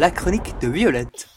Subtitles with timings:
[0.00, 1.28] la chronique de Violette.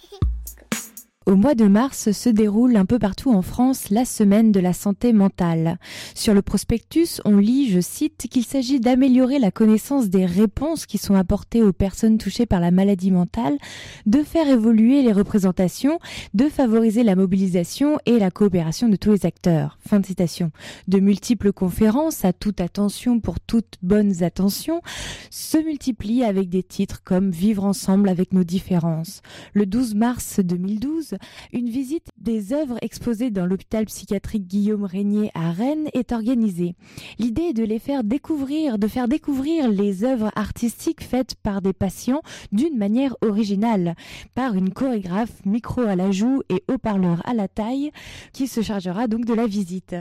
[1.26, 4.74] Au mois de mars se déroule un peu partout en France la semaine de la
[4.74, 5.80] santé mentale.
[6.16, 10.98] Sur le prospectus, on lit, je cite, qu'il s'agit d'améliorer la connaissance des réponses qui
[10.98, 13.58] sont apportées aux personnes touchées par la maladie mentale,
[14.06, 15.98] de faire évoluer les représentations,
[16.34, 19.78] de favoriser la mobilisation et la coopération de tous les acteurs.
[19.88, 20.52] Fin de citation.
[20.90, 24.82] De multiples conférences à toute attention pour toutes bonnes attentions
[25.30, 29.22] se multiplient avec des titres comme Vivre ensemble avec nos différences.
[29.54, 31.13] Le 12 mars 2012,
[31.52, 36.76] une visite des œuvres exposées dans l'hôpital psychiatrique Guillaume Régnier à Rennes est organisée.
[37.20, 41.74] L'idée est de les faire découvrir, de faire découvrir les œuvres artistiques faites par des
[41.74, 42.22] patients
[42.52, 43.96] d'une manière originale,
[44.36, 47.92] par une chorégraphe micro à la joue et haut-parleur à la taille,
[48.32, 49.96] qui se chargera donc de la visite.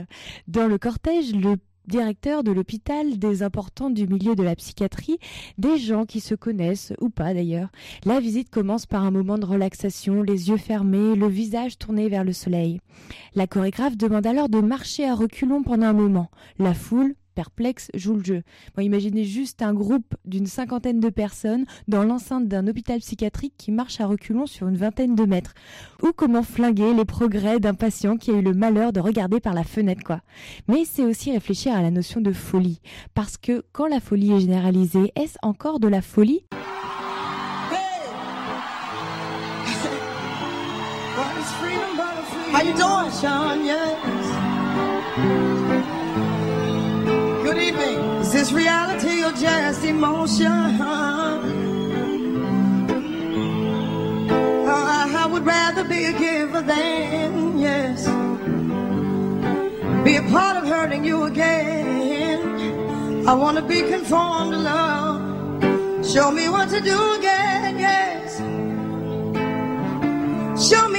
[0.47, 5.17] Dans le cortège, le directeur de l'hôpital, des importants du milieu de la psychiatrie,
[5.57, 7.69] des gens qui se connaissent ou pas d'ailleurs.
[8.05, 12.23] La visite commence par un moment de relaxation, les yeux fermés, le visage tourné vers
[12.23, 12.79] le soleil.
[13.35, 16.29] La chorégraphe demande alors de marcher à reculons pendant un moment.
[16.59, 18.43] La foule, perplexe, joue le jeu.
[18.79, 23.99] imaginez juste un groupe d'une cinquantaine de personnes dans l'enceinte d'un hôpital psychiatrique qui marche
[23.99, 25.53] à reculons sur une vingtaine de mètres.
[26.01, 29.53] Ou comment flinguer les progrès d'un patient qui a eu le malheur de regarder par
[29.53, 30.21] la fenêtre, quoi.
[30.67, 32.81] Mais c'est aussi réfléchir à la notion de folie.
[33.13, 36.45] Parce que quand la folie est généralisée, est-ce encore de la folie?
[48.53, 50.77] reality or just emotion?
[54.65, 58.05] Oh, I would rather be a giver than, yes,
[60.03, 63.27] be a part of hurting you again.
[63.27, 66.05] I want to be conformed to love.
[66.05, 68.37] Show me what to do again, yes.
[70.69, 70.92] Show me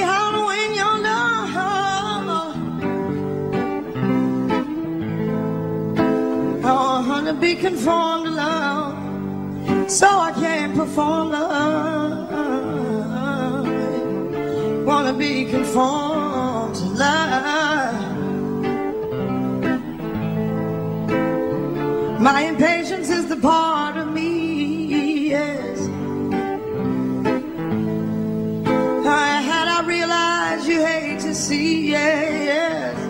[7.85, 12.31] conformed to love, so I can't perform love.
[14.87, 18.01] Want to be conformed to love.
[22.23, 25.79] My impatience is the part of me, yes.
[29.07, 33.05] I had I realized you hate to see, yes.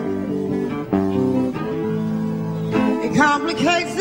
[3.15, 3.94] complicates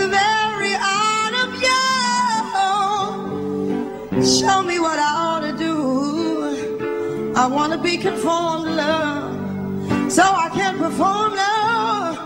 [4.22, 7.34] Show me what I ought to do.
[7.34, 12.16] I want to be conformed to love, so I can perform love.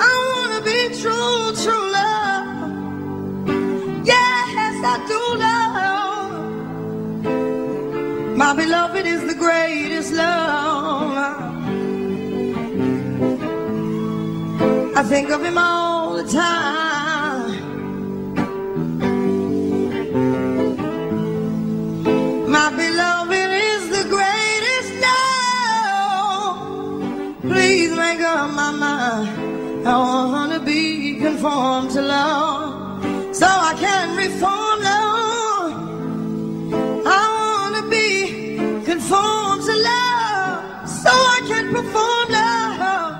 [0.00, 2.46] I want to be true, true love.
[4.06, 6.32] Yes, I do love.
[8.34, 11.12] My beloved is the greatest love.
[14.96, 16.91] I think of him all the time.
[28.12, 29.88] Make my mind.
[29.88, 33.02] I want to be conformed to love
[33.34, 35.72] so I can reform love.
[37.06, 43.14] I want to be conformed to love so I can perform love.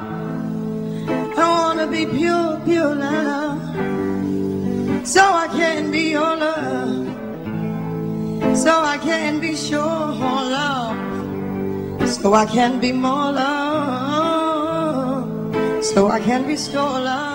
[1.39, 3.61] I wanna be pure, pure love.
[5.09, 7.07] So I can be your love.
[8.59, 9.81] So I can be sure
[10.59, 10.99] love.
[12.07, 13.62] So I can be more love.
[15.93, 17.32] So I can restore love.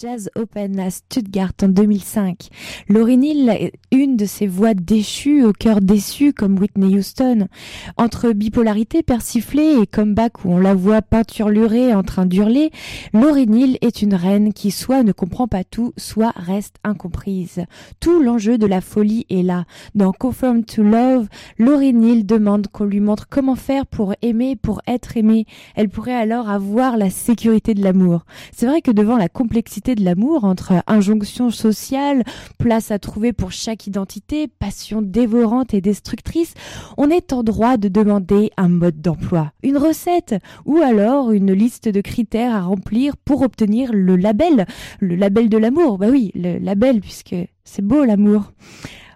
[0.00, 2.50] Jazz Open à Stuttgart en 2005.
[2.88, 3.18] Laurie
[3.50, 7.48] est une de ces voix déchues au cœur déçu comme Whitney Houston.
[7.96, 12.70] Entre bipolarité persiflée et comeback où on la voit peinturlurée en train d'hurler,
[13.12, 13.48] Laurie
[13.80, 17.64] est une reine qui soit ne comprend pas tout, soit reste incomprise.
[17.98, 19.64] Tout l'enjeu de la folie est là.
[19.96, 21.26] Dans Confirm to Love,
[21.58, 21.92] Laurie
[22.22, 25.46] demande qu'on lui montre comment faire pour aimer, pour être aimé.
[25.74, 28.24] Elle pourrait alors avoir la sécurité de l'amour.
[28.52, 32.24] C'est vrai que devant la complexité de l'amour entre injonction sociale,
[32.58, 36.54] place à trouver pour chaque identité, passion dévorante et destructrice,
[36.96, 41.88] on est en droit de demander un mode d'emploi, une recette ou alors une liste
[41.88, 44.66] de critères à remplir pour obtenir le label,
[45.00, 45.98] le label de l'amour.
[45.98, 48.52] Bah oui, le label puisque c'est beau l'amour.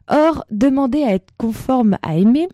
[0.08, 2.48] Or, demander à être conforme à aimer,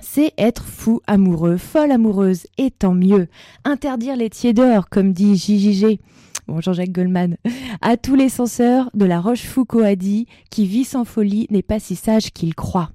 [0.00, 3.28] c'est être fou amoureux, folle amoureuse, et tant mieux.
[3.64, 6.00] Interdire les tiédeurs, comme dit JJG.
[6.46, 7.36] Bon, Jean-Jacques Goldman,
[7.80, 11.80] à tous les censeurs de la Rochefoucauld a dit qui vit sans folie n'est pas
[11.80, 12.90] si sage qu'il croit.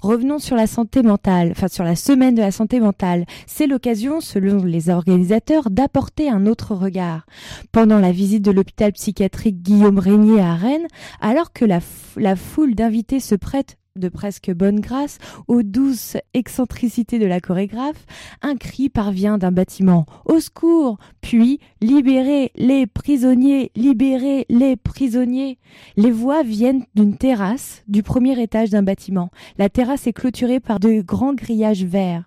[0.00, 3.26] Revenons sur la santé mentale, enfin sur la semaine de la santé mentale.
[3.46, 7.26] C'est l'occasion, selon les organisateurs, d'apporter un autre regard.
[7.72, 10.86] Pendant la visite de l'hôpital psychiatrique Guillaume Régnier à Rennes,
[11.20, 11.80] alors que la,
[12.16, 18.06] la foule d'invités se prête de presque bonne grâce aux douces excentricités de la chorégraphe,
[18.42, 20.06] un cri parvient d'un bâtiment.
[20.24, 25.58] Au secours Puis Libérez les prisonniers Libérez les prisonniers
[25.96, 29.30] Les voix viennent d'une terrasse du premier étage d'un bâtiment.
[29.58, 32.24] La terrasse est clôturée par de grands grillages verts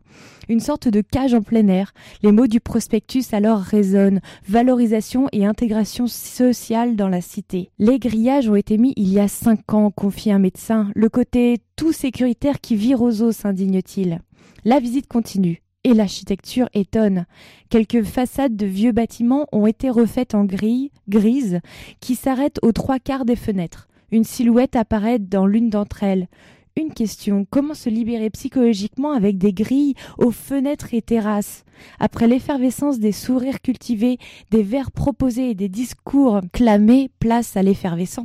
[0.52, 1.94] une sorte de cage en plein air.
[2.24, 7.72] Les mots du prospectus alors résonnent valorisation et intégration sociale dans la cité.
[7.80, 10.92] Les grillages ont été mis il y a cinq ans, confie un médecin.
[10.94, 14.20] Le côté tout sécuritaire qui vire aux os, s'indigne-t-il.
[14.66, 15.62] La visite continue.
[15.84, 17.26] Et l'architecture étonne.
[17.70, 21.60] Quelques façades de vieux bâtiments ont été refaites en gris, grise,
[22.00, 23.88] qui s'arrêtent aux trois quarts des fenêtres.
[24.12, 26.28] Une silhouette apparaît dans l'une d'entre elles
[26.78, 27.46] une question.
[27.50, 31.64] Comment se libérer psychologiquement avec des grilles aux fenêtres et terrasses?
[32.00, 34.18] Après l'effervescence des sourires cultivés,
[34.52, 38.24] des vers proposés et des discours clamés, place à l'effervescent.